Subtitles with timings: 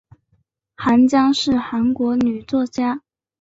[0.75, 3.03] 韩江是韩国女作家。